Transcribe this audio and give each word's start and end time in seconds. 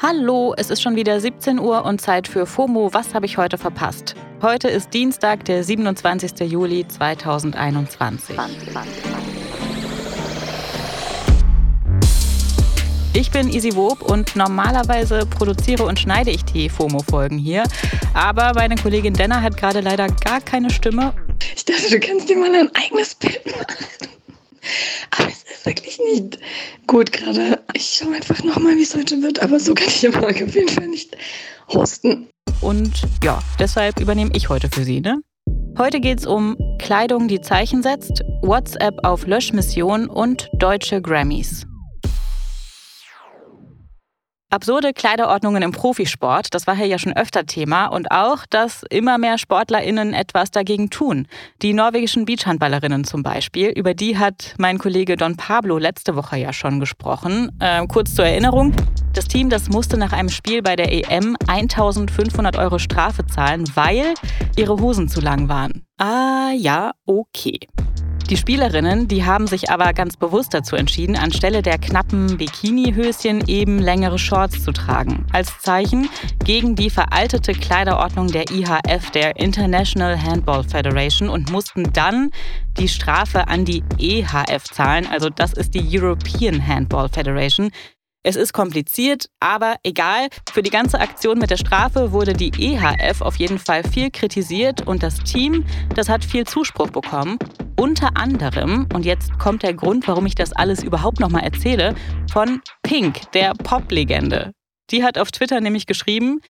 Hallo, 0.00 0.54
es 0.56 0.70
ist 0.70 0.80
schon 0.80 0.94
wieder 0.94 1.18
17 1.18 1.58
Uhr 1.58 1.84
und 1.84 2.00
Zeit 2.00 2.28
für 2.28 2.46
FOMO. 2.46 2.94
Was 2.94 3.14
habe 3.14 3.26
ich 3.26 3.36
heute 3.36 3.58
verpasst? 3.58 4.14
Heute 4.40 4.68
ist 4.68 4.94
Dienstag, 4.94 5.44
der 5.46 5.64
27. 5.64 6.48
Juli 6.48 6.86
2021. 6.86 8.36
Ich 13.12 13.32
bin 13.32 13.48
Easy 13.48 13.74
Wob 13.74 14.02
und 14.02 14.36
normalerweise 14.36 15.26
produziere 15.26 15.84
und 15.84 15.98
schneide 15.98 16.30
ich 16.30 16.44
die 16.44 16.68
FOMO-Folgen 16.68 17.36
hier. 17.36 17.64
Aber 18.14 18.52
meine 18.54 18.76
Kollegin 18.76 19.14
Denner 19.14 19.42
hat 19.42 19.56
gerade 19.56 19.80
leider 19.80 20.06
gar 20.06 20.40
keine 20.40 20.70
Stimme. 20.70 21.12
Ich 21.56 21.64
dachte, 21.64 21.90
du 21.90 21.98
kannst 21.98 22.28
dir 22.28 22.36
mal 22.36 22.54
ein 22.54 22.70
eigenes 22.72 23.16
Bild 23.16 23.44
machen. 23.46 24.07
Wirklich 25.68 25.98
nicht 25.98 26.38
gut 26.86 27.12
gerade. 27.12 27.60
Ich 27.74 27.98
schaue 28.00 28.14
einfach 28.14 28.42
nochmal, 28.42 28.74
wie 28.78 28.82
es 28.82 28.96
heute 28.96 29.20
wird. 29.20 29.42
Aber 29.42 29.60
so 29.60 29.74
kann 29.74 29.88
ich 29.88 30.02
im 30.02 30.12
Morgen 30.12 30.44
auf 30.44 30.54
jeden 30.54 30.68
Fall 30.68 30.88
nicht 30.88 31.14
hosten. 31.68 32.26
Und 32.62 33.02
ja, 33.22 33.42
deshalb 33.58 34.00
übernehme 34.00 34.30
ich 34.34 34.48
heute 34.48 34.70
für 34.70 34.82
Sie, 34.82 35.02
ne? 35.02 35.20
Heute 35.76 36.00
geht 36.00 36.20
es 36.20 36.26
um 36.26 36.56
Kleidung, 36.78 37.28
die 37.28 37.42
Zeichen 37.42 37.82
setzt, 37.82 38.24
WhatsApp 38.40 38.94
auf 39.04 39.26
Löschmission 39.26 40.08
und 40.08 40.48
deutsche 40.54 41.02
Grammys. 41.02 41.66
Absurde 44.50 44.94
Kleiderordnungen 44.94 45.62
im 45.62 45.72
Profisport, 45.72 46.54
das 46.54 46.66
war 46.66 46.74
hier 46.74 46.86
ja 46.86 46.98
schon 46.98 47.14
öfter 47.14 47.44
Thema 47.44 47.88
und 47.88 48.10
auch, 48.10 48.46
dass 48.48 48.82
immer 48.88 49.18
mehr 49.18 49.36
SportlerInnen 49.36 50.14
etwas 50.14 50.50
dagegen 50.50 50.88
tun. 50.88 51.26
Die 51.60 51.74
norwegischen 51.74 52.24
Beachhandballerinnen 52.24 53.04
zum 53.04 53.22
Beispiel, 53.22 53.68
über 53.68 53.92
die 53.92 54.16
hat 54.16 54.54
mein 54.56 54.78
Kollege 54.78 55.18
Don 55.18 55.36
Pablo 55.36 55.76
letzte 55.76 56.16
Woche 56.16 56.38
ja 56.38 56.54
schon 56.54 56.80
gesprochen. 56.80 57.52
Äh, 57.60 57.86
kurz 57.88 58.14
zur 58.14 58.24
Erinnerung, 58.24 58.72
das 59.12 59.28
Team, 59.28 59.50
das 59.50 59.68
musste 59.68 59.98
nach 59.98 60.14
einem 60.14 60.30
Spiel 60.30 60.62
bei 60.62 60.76
der 60.76 60.92
EM 60.92 61.36
1500 61.46 62.56
Euro 62.56 62.78
Strafe 62.78 63.26
zahlen, 63.26 63.64
weil 63.74 64.14
ihre 64.56 64.80
Hosen 64.80 65.08
zu 65.08 65.20
lang 65.20 65.50
waren. 65.50 65.84
Ah 65.98 66.52
ja, 66.56 66.92
okay. 67.04 67.58
Die 68.30 68.36
Spielerinnen, 68.36 69.08
die 69.08 69.24
haben 69.24 69.46
sich 69.46 69.70
aber 69.70 69.94
ganz 69.94 70.18
bewusst 70.18 70.52
dazu 70.52 70.76
entschieden, 70.76 71.16
anstelle 71.16 71.62
der 71.62 71.78
knappen 71.78 72.36
Bikini-Höschen 72.36 73.48
eben 73.48 73.78
längere 73.78 74.18
Shorts 74.18 74.62
zu 74.62 74.70
tragen. 74.70 75.24
Als 75.32 75.60
Zeichen 75.60 76.10
gegen 76.44 76.74
die 76.74 76.90
veraltete 76.90 77.52
Kleiderordnung 77.52 78.26
der 78.30 78.50
IHF, 78.50 79.10
der 79.12 79.36
International 79.36 80.22
Handball 80.22 80.62
Federation, 80.62 81.30
und 81.30 81.50
mussten 81.50 81.90
dann 81.94 82.30
die 82.78 82.88
Strafe 82.88 83.48
an 83.48 83.64
die 83.64 83.82
EHF 83.98 84.64
zahlen, 84.64 85.06
also 85.10 85.30
das 85.30 85.54
ist 85.54 85.72
die 85.72 85.98
European 85.98 86.66
Handball 86.66 87.08
Federation, 87.08 87.70
es 88.28 88.36
ist 88.36 88.52
kompliziert, 88.52 89.30
aber 89.40 89.76
egal. 89.82 90.28
Für 90.52 90.62
die 90.62 90.68
ganze 90.68 91.00
Aktion 91.00 91.38
mit 91.38 91.48
der 91.48 91.56
Strafe 91.56 92.12
wurde 92.12 92.34
die 92.34 92.52
EHF 92.58 93.22
auf 93.22 93.36
jeden 93.36 93.58
Fall 93.58 93.82
viel 93.82 94.10
kritisiert 94.10 94.86
und 94.86 95.02
das 95.02 95.20
Team, 95.20 95.64
das 95.94 96.10
hat 96.10 96.26
viel 96.26 96.46
Zuspruch 96.46 96.90
bekommen. 96.90 97.38
Unter 97.80 98.18
anderem, 98.18 98.86
und 98.92 99.06
jetzt 99.06 99.38
kommt 99.38 99.62
der 99.62 99.72
Grund, 99.72 100.06
warum 100.08 100.26
ich 100.26 100.34
das 100.34 100.52
alles 100.52 100.82
überhaupt 100.82 101.20
nochmal 101.20 101.42
erzähle, 101.42 101.94
von 102.30 102.60
Pink, 102.82 103.32
der 103.32 103.54
Pop-Legende. 103.54 104.52
Die 104.90 105.02
hat 105.02 105.16
auf 105.16 105.30
Twitter 105.30 105.62
nämlich 105.62 105.86
geschrieben, 105.86 106.42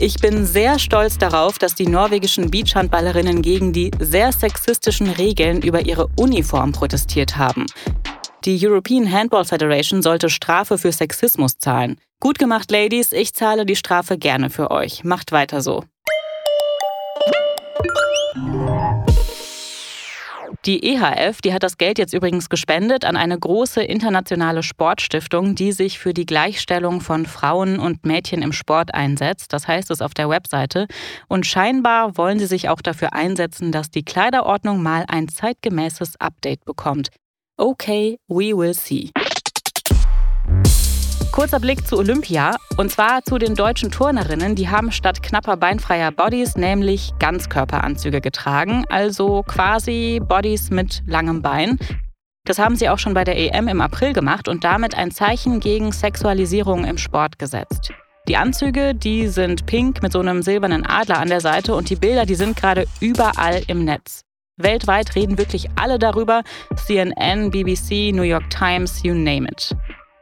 ich 0.00 0.16
bin 0.16 0.46
sehr 0.46 0.80
stolz 0.80 1.16
darauf, 1.16 1.58
dass 1.58 1.76
die 1.76 1.86
norwegischen 1.86 2.50
Beachhandballerinnen 2.50 3.40
gegen 3.40 3.72
die 3.72 3.92
sehr 4.00 4.32
sexistischen 4.32 5.10
Regeln 5.10 5.62
über 5.62 5.86
ihre 5.86 6.08
Uniform 6.16 6.72
protestiert 6.72 7.36
haben. 7.36 7.66
Die 8.46 8.58
European 8.66 9.12
Handball 9.12 9.44
Federation 9.44 10.00
sollte 10.00 10.30
Strafe 10.30 10.78
für 10.78 10.92
Sexismus 10.92 11.58
zahlen. 11.58 12.00
Gut 12.20 12.38
gemacht, 12.38 12.70
Ladies, 12.70 13.12
ich 13.12 13.34
zahle 13.34 13.66
die 13.66 13.76
Strafe 13.76 14.16
gerne 14.16 14.48
für 14.48 14.70
euch. 14.70 15.04
Macht 15.04 15.30
weiter 15.30 15.60
so. 15.60 15.84
Die 20.64 20.94
EHF, 20.94 21.42
die 21.42 21.52
hat 21.52 21.62
das 21.62 21.76
Geld 21.76 21.98
jetzt 21.98 22.14
übrigens 22.14 22.48
gespendet 22.48 23.04
an 23.04 23.16
eine 23.16 23.38
große 23.38 23.82
internationale 23.82 24.62
Sportstiftung, 24.62 25.54
die 25.54 25.72
sich 25.72 25.98
für 25.98 26.14
die 26.14 26.26
Gleichstellung 26.26 27.02
von 27.02 27.26
Frauen 27.26 27.78
und 27.78 28.06
Mädchen 28.06 28.40
im 28.40 28.52
Sport 28.52 28.94
einsetzt. 28.94 29.52
Das 29.52 29.68
heißt 29.68 29.90
es 29.90 30.00
auf 30.00 30.14
der 30.14 30.30
Webseite. 30.30 30.86
Und 31.28 31.46
scheinbar 31.46 32.16
wollen 32.16 32.38
sie 32.38 32.46
sich 32.46 32.70
auch 32.70 32.80
dafür 32.80 33.12
einsetzen, 33.12 33.70
dass 33.70 33.90
die 33.90 34.02
Kleiderordnung 34.02 34.82
mal 34.82 35.04
ein 35.08 35.28
zeitgemäßes 35.28 36.20
Update 36.20 36.64
bekommt. 36.64 37.10
Okay, 37.60 38.16
we 38.26 38.56
will 38.56 38.72
see. 38.72 39.10
Kurzer 41.30 41.60
Blick 41.60 41.86
zu 41.86 41.98
Olympia 41.98 42.56
und 42.78 42.90
zwar 42.90 43.22
zu 43.22 43.36
den 43.36 43.54
deutschen 43.54 43.90
Turnerinnen. 43.90 44.54
Die 44.54 44.70
haben 44.70 44.90
statt 44.90 45.22
knapper 45.22 45.58
beinfreier 45.58 46.10
Bodies 46.10 46.56
nämlich 46.56 47.12
Ganzkörperanzüge 47.18 48.22
getragen, 48.22 48.86
also 48.88 49.42
quasi 49.42 50.22
Bodies 50.26 50.70
mit 50.70 51.02
langem 51.06 51.42
Bein. 51.42 51.78
Das 52.46 52.58
haben 52.58 52.76
sie 52.76 52.88
auch 52.88 52.98
schon 52.98 53.12
bei 53.12 53.24
der 53.24 53.36
EM 53.36 53.68
im 53.68 53.82
April 53.82 54.14
gemacht 54.14 54.48
und 54.48 54.64
damit 54.64 54.94
ein 54.94 55.10
Zeichen 55.10 55.60
gegen 55.60 55.92
Sexualisierung 55.92 56.86
im 56.86 56.96
Sport 56.96 57.38
gesetzt. 57.38 57.92
Die 58.26 58.38
Anzüge, 58.38 58.94
die 58.94 59.28
sind 59.28 59.66
pink 59.66 60.02
mit 60.02 60.12
so 60.12 60.20
einem 60.20 60.40
silbernen 60.40 60.86
Adler 60.86 61.18
an 61.18 61.28
der 61.28 61.42
Seite 61.42 61.74
und 61.74 61.90
die 61.90 61.96
Bilder, 61.96 62.24
die 62.24 62.36
sind 62.36 62.56
gerade 62.56 62.86
überall 63.00 63.62
im 63.66 63.84
Netz. 63.84 64.24
Weltweit 64.62 65.14
reden 65.14 65.38
wirklich 65.38 65.68
alle 65.76 65.98
darüber. 65.98 66.42
CNN, 66.76 67.50
BBC, 67.50 68.12
New 68.12 68.22
York 68.22 68.50
Times, 68.50 69.02
you 69.02 69.14
name 69.14 69.48
it. 69.50 69.74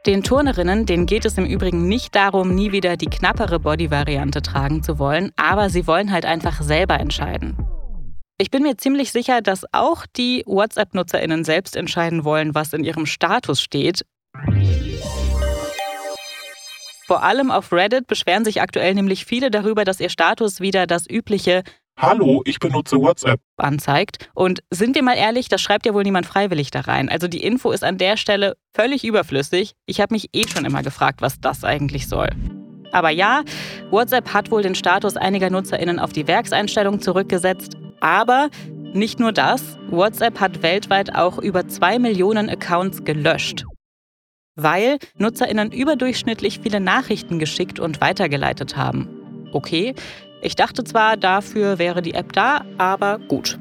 Den 0.05 0.23
Turnerinnen, 0.23 0.85
denen 0.85 1.05
geht 1.05 1.25
es 1.25 1.37
im 1.37 1.45
Übrigen 1.45 1.87
nicht 1.87 2.15
darum, 2.15 2.55
nie 2.55 2.71
wieder 2.71 2.95
die 2.95 3.07
knappere 3.07 3.59
Body-Variante 3.59 4.41
tragen 4.41 4.81
zu 4.81 4.97
wollen, 4.97 5.31
aber 5.35 5.69
sie 5.69 5.87
wollen 5.87 6.11
halt 6.11 6.25
einfach 6.25 6.61
selber 6.61 6.99
entscheiden. 6.99 7.57
Ich 8.37 8.49
bin 8.49 8.63
mir 8.63 8.77
ziemlich 8.77 9.11
sicher, 9.11 9.41
dass 9.41 9.65
auch 9.73 10.05
die 10.05 10.43
WhatsApp-NutzerInnen 10.45 11.43
selbst 11.43 11.75
entscheiden 11.75 12.23
wollen, 12.23 12.55
was 12.55 12.71
in 12.71 12.85
ihrem 12.85 13.05
Status 13.05 13.61
steht. 13.61 14.05
Vor 17.05 17.23
allem 17.23 17.49
auf 17.49 17.73
Reddit 17.73 18.07
beschweren 18.07 18.45
sich 18.45 18.61
aktuell 18.61 18.93
nämlich 18.93 19.25
viele 19.25 19.51
darüber, 19.51 19.83
dass 19.83 19.99
ihr 19.99 20.09
Status 20.09 20.61
wieder 20.61 20.85
das 20.85 21.09
übliche 21.09 21.63
Hallo, 22.01 22.41
ich 22.45 22.59
benutze 22.59 22.95
WhatsApp. 22.95 23.41
Anzeigt. 23.57 24.29
Und 24.33 24.63
sind 24.71 24.95
wir 24.95 25.03
mal 25.03 25.17
ehrlich, 25.17 25.49
das 25.49 25.59
schreibt 25.59 25.85
ja 25.85 25.93
wohl 25.93 26.03
niemand 26.03 26.25
freiwillig 26.25 26.71
da 26.71 26.79
rein. 26.79 27.09
Also 27.09 27.27
die 27.27 27.43
Info 27.43 27.71
ist 27.71 27.83
an 27.83 27.97
der 27.97 28.15
Stelle 28.15 28.55
völlig 28.73 29.03
überflüssig. 29.03 29.73
Ich 29.85 29.99
habe 29.99 30.13
mich 30.13 30.29
eh 30.31 30.47
schon 30.47 30.63
immer 30.63 30.81
gefragt, 30.81 31.21
was 31.21 31.41
das 31.41 31.65
eigentlich 31.65 32.07
soll. 32.07 32.29
Aber 32.93 33.09
ja, 33.09 33.43
WhatsApp 33.89 34.33
hat 34.33 34.49
wohl 34.49 34.61
den 34.61 34.75
Status 34.75 35.17
einiger 35.17 35.49
NutzerInnen 35.49 35.99
auf 35.99 36.13
die 36.13 36.25
Werkseinstellung 36.25 37.01
zurückgesetzt. 37.01 37.75
Aber 37.99 38.49
nicht 38.93 39.19
nur 39.19 39.33
das, 39.33 39.77
WhatsApp 39.89 40.39
hat 40.39 40.63
weltweit 40.63 41.15
auch 41.15 41.37
über 41.37 41.67
zwei 41.67 41.99
Millionen 41.99 42.49
Accounts 42.49 43.03
gelöscht. 43.03 43.65
Weil 44.55 44.99
NutzerInnen 45.17 45.73
überdurchschnittlich 45.73 46.61
viele 46.63 46.79
Nachrichten 46.79 47.39
geschickt 47.39 47.77
und 47.77 47.99
weitergeleitet 47.99 48.77
haben. 48.77 49.09
Okay, 49.51 49.95
ich 50.41 50.55
dachte 50.55 50.83
zwar, 50.83 51.17
dafür 51.17 51.79
wäre 51.79 52.01
die 52.01 52.13
App 52.13 52.33
da, 52.33 52.61
aber 52.77 53.19
gut. 53.19 53.59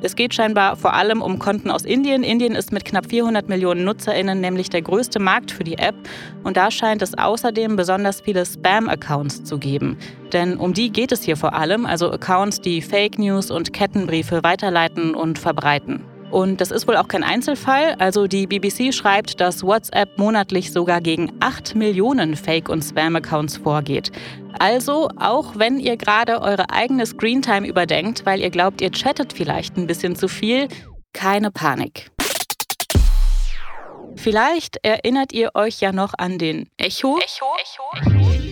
Es 0.00 0.14
geht 0.14 0.32
scheinbar 0.32 0.76
vor 0.76 0.94
allem 0.94 1.22
um 1.22 1.40
Konten 1.40 1.70
aus 1.70 1.84
Indien. 1.84 2.22
Indien 2.22 2.54
ist 2.54 2.72
mit 2.72 2.84
knapp 2.84 3.06
400 3.06 3.48
Millionen 3.48 3.84
Nutzerinnen 3.84 4.40
nämlich 4.40 4.70
der 4.70 4.82
größte 4.82 5.18
Markt 5.18 5.50
für 5.50 5.64
die 5.64 5.78
App 5.78 5.96
und 6.44 6.56
da 6.56 6.70
scheint 6.70 7.02
es 7.02 7.18
außerdem 7.18 7.74
besonders 7.74 8.20
viele 8.20 8.46
Spam-Accounts 8.46 9.42
zu 9.42 9.58
geben. 9.58 9.98
Denn 10.32 10.56
um 10.56 10.72
die 10.72 10.90
geht 10.90 11.10
es 11.10 11.24
hier 11.24 11.36
vor 11.36 11.54
allem, 11.54 11.84
also 11.84 12.12
Accounts, 12.12 12.60
die 12.60 12.80
Fake 12.80 13.18
News 13.18 13.50
und 13.50 13.72
Kettenbriefe 13.72 14.44
weiterleiten 14.44 15.14
und 15.14 15.38
verbreiten. 15.38 16.04
Und 16.30 16.60
das 16.60 16.70
ist 16.70 16.86
wohl 16.86 16.96
auch 16.96 17.08
kein 17.08 17.24
Einzelfall. 17.24 17.94
Also 17.98 18.26
die 18.26 18.46
BBC 18.46 18.92
schreibt, 18.92 19.40
dass 19.40 19.62
WhatsApp 19.62 20.18
monatlich 20.18 20.72
sogar 20.72 21.00
gegen 21.00 21.32
8 21.40 21.74
Millionen 21.74 22.36
Fake- 22.36 22.68
und 22.68 22.82
Spam-Accounts 22.82 23.56
vorgeht. 23.56 24.12
Also, 24.58 25.08
auch 25.16 25.56
wenn 25.56 25.78
ihr 25.78 25.96
gerade 25.96 26.40
eure 26.40 26.70
eigene 26.70 27.06
Screentime 27.06 27.66
überdenkt, 27.66 28.26
weil 28.26 28.40
ihr 28.40 28.50
glaubt, 28.50 28.80
ihr 28.80 28.90
chattet 28.90 29.32
vielleicht 29.32 29.76
ein 29.76 29.86
bisschen 29.86 30.16
zu 30.16 30.26
viel, 30.28 30.68
keine 31.12 31.50
Panik. 31.50 32.10
Vielleicht 34.16 34.78
erinnert 34.82 35.32
ihr 35.32 35.50
euch 35.54 35.80
ja 35.80 35.92
noch 35.92 36.12
an 36.18 36.38
den 36.38 36.68
Echo. 36.76 37.18
Echo? 37.18 37.46
Echo? 38.00 38.16
Echo? 38.16 38.47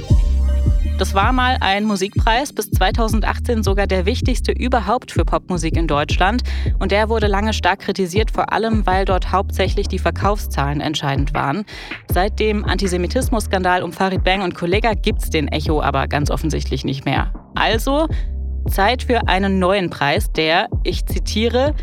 Das 0.98 1.12
war 1.12 1.34
mal 1.34 1.58
ein 1.60 1.84
Musikpreis, 1.84 2.54
bis 2.54 2.70
2018 2.70 3.62
sogar 3.62 3.86
der 3.86 4.06
wichtigste 4.06 4.52
überhaupt 4.52 5.12
für 5.12 5.26
Popmusik 5.26 5.76
in 5.76 5.86
Deutschland. 5.86 6.42
Und 6.78 6.90
der 6.90 7.10
wurde 7.10 7.26
lange 7.26 7.52
stark 7.52 7.80
kritisiert, 7.80 8.30
vor 8.30 8.50
allem 8.50 8.86
weil 8.86 9.04
dort 9.04 9.30
hauptsächlich 9.30 9.88
die 9.88 9.98
Verkaufszahlen 9.98 10.80
entscheidend 10.80 11.34
waren. 11.34 11.66
Seit 12.10 12.40
dem 12.40 12.64
Antisemitismus-Skandal 12.64 13.82
um 13.82 13.92
Farid 13.92 14.24
Bang 14.24 14.40
und 14.40 14.54
Kollega 14.54 14.94
gibt's 14.94 15.28
den 15.28 15.48
Echo 15.48 15.82
aber 15.82 16.08
ganz 16.08 16.30
offensichtlich 16.30 16.82
nicht 16.82 17.04
mehr. 17.04 17.30
Also 17.54 18.08
Zeit 18.70 19.02
für 19.02 19.28
einen 19.28 19.58
neuen 19.58 19.90
Preis, 19.90 20.32
der, 20.32 20.68
ich 20.82 21.04
zitiere, 21.04 21.74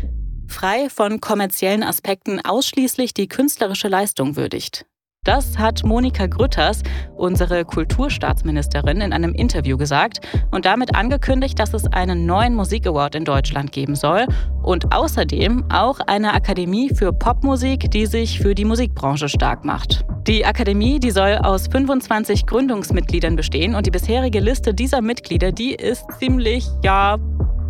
frei 0.48 0.88
von 0.90 1.20
kommerziellen 1.20 1.84
Aspekten 1.84 2.40
ausschließlich 2.44 3.14
die 3.14 3.28
künstlerische 3.28 3.86
Leistung 3.86 4.34
würdigt. 4.34 4.86
Das 5.24 5.58
hat 5.58 5.84
Monika 5.84 6.26
Grütters, 6.26 6.82
unsere 7.16 7.64
Kulturstaatsministerin, 7.64 9.00
in 9.00 9.14
einem 9.14 9.32
Interview 9.32 9.78
gesagt 9.78 10.20
und 10.50 10.66
damit 10.66 10.94
angekündigt, 10.94 11.58
dass 11.58 11.72
es 11.72 11.86
einen 11.86 12.26
neuen 12.26 12.54
Musikaward 12.54 13.14
in 13.14 13.24
Deutschland 13.24 13.72
geben 13.72 13.94
soll 13.94 14.26
und 14.62 14.94
außerdem 14.94 15.64
auch 15.70 15.98
eine 16.06 16.34
Akademie 16.34 16.90
für 16.94 17.12
Popmusik, 17.12 17.90
die 17.90 18.04
sich 18.04 18.38
für 18.38 18.54
die 18.54 18.66
Musikbranche 18.66 19.30
stark 19.30 19.64
macht. 19.64 20.04
Die 20.26 20.44
Akademie, 20.44 21.00
die 21.00 21.10
soll 21.10 21.38
aus 21.42 21.68
25 21.68 22.44
Gründungsmitgliedern 22.44 23.34
bestehen 23.34 23.74
und 23.74 23.86
die 23.86 23.90
bisherige 23.90 24.40
Liste 24.40 24.74
dieser 24.74 25.00
Mitglieder, 25.00 25.52
die 25.52 25.74
ist 25.74 26.04
ziemlich, 26.18 26.66
ja, 26.82 27.16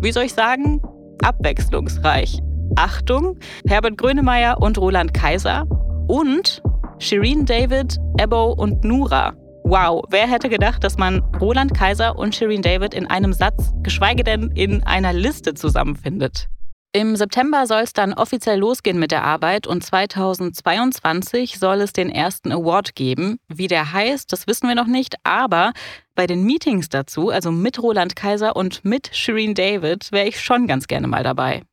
wie 0.01 0.11
soll 0.11 0.23
ich 0.23 0.33
sagen, 0.33 0.81
abwechslungsreich. 1.23 2.39
Achtung, 2.75 3.37
Herbert 3.65 3.97
Grönemeyer 3.97 4.61
und 4.61 4.77
Roland 4.77 5.13
Kaiser 5.13 5.65
und 6.07 6.61
Shireen 6.99 7.45
David, 7.45 7.97
Ebo 8.17 8.53
und 8.53 8.83
Nura. 8.83 9.33
Wow, 9.63 10.03
wer 10.09 10.27
hätte 10.27 10.47
gedacht, 10.47 10.83
dass 10.83 10.97
man 10.97 11.19
Roland 11.41 11.73
Kaiser 11.73 12.17
und 12.17 12.33
Shireen 12.33 12.61
David 12.61 12.93
in 12.93 13.07
einem 13.07 13.33
Satz, 13.33 13.73
geschweige 13.83 14.23
denn 14.23 14.51
in 14.55 14.83
einer 14.83 15.11
Liste 15.11 15.53
zusammenfindet? 15.53 16.47
Im 16.93 17.17
September 17.17 17.67
soll 17.67 17.81
es 17.81 17.91
dann 17.91 18.13
offiziell 18.13 18.57
losgehen 18.57 18.97
mit 18.97 19.11
der 19.11 19.25
Arbeit 19.25 19.67
und 19.67 19.83
2022 19.83 21.59
soll 21.59 21.81
es 21.81 21.91
den 21.91 22.09
ersten 22.09 22.53
Award 22.53 22.95
geben. 22.95 23.37
Wie 23.49 23.67
der 23.67 23.91
heißt, 23.91 24.31
das 24.31 24.47
wissen 24.47 24.69
wir 24.69 24.75
noch 24.75 24.87
nicht, 24.87 25.15
aber 25.23 25.73
bei 26.15 26.25
den 26.25 26.43
Meetings 26.45 26.87
dazu, 26.87 27.29
also 27.29 27.51
mit 27.51 27.83
Roland 27.83 28.15
Kaiser 28.15 28.55
und 28.55 28.85
mit 28.85 29.09
Shireen 29.13 29.55
David, 29.55 30.13
wäre 30.13 30.29
ich 30.29 30.39
schon 30.39 30.67
ganz 30.67 30.87
gerne 30.87 31.07
mal 31.07 31.23
dabei. 31.23 31.63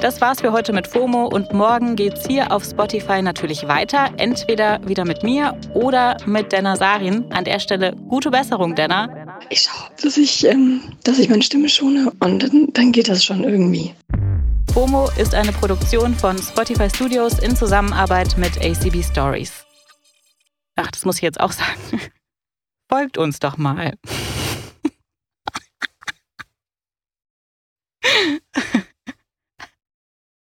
Das 0.00 0.18
war's 0.22 0.40
für 0.40 0.52
heute 0.52 0.72
mit 0.72 0.86
FOMO 0.86 1.26
und 1.26 1.52
morgen 1.52 1.94
geht's 1.94 2.26
hier 2.26 2.52
auf 2.52 2.64
Spotify 2.64 3.20
natürlich 3.20 3.68
weiter. 3.68 4.08
Entweder 4.16 4.80
wieder 4.88 5.04
mit 5.04 5.22
mir 5.22 5.60
oder 5.74 6.16
mit 6.24 6.52
Denna 6.52 6.76
Sarin. 6.76 7.30
An 7.30 7.44
der 7.44 7.60
Stelle 7.60 7.94
gute 8.08 8.30
Besserung, 8.30 8.74
Denna. 8.74 9.38
Ich 9.50 9.62
schaue, 9.62 9.90
dass 10.02 10.16
ich, 10.16 10.46
ähm, 10.46 10.80
dass 11.04 11.18
ich 11.18 11.28
meine 11.28 11.42
Stimme 11.42 11.68
schone 11.68 12.10
und 12.18 12.42
dann, 12.42 12.68
dann 12.72 12.92
geht 12.92 13.08
das 13.08 13.22
schon 13.22 13.44
irgendwie. 13.44 13.94
FOMO 14.72 15.10
ist 15.18 15.34
eine 15.34 15.52
Produktion 15.52 16.14
von 16.14 16.38
Spotify 16.38 16.88
Studios 16.88 17.38
in 17.38 17.54
Zusammenarbeit 17.54 18.38
mit 18.38 18.56
ACB 18.56 19.02
Stories. 19.02 19.66
Ach, 20.76 20.90
das 20.90 21.04
muss 21.04 21.16
ich 21.16 21.22
jetzt 21.22 21.40
auch 21.40 21.52
sagen. 21.52 22.00
Folgt 22.88 23.18
uns 23.18 23.38
doch 23.38 23.58
mal. 23.58 23.92